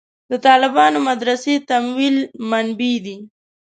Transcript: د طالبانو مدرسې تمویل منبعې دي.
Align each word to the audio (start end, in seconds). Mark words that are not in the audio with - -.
د 0.31 0.33
طالبانو 0.47 0.97
مدرسې 1.09 1.53
تمویل 1.69 2.17
منبعې 2.49 2.95
دي. 3.05 3.17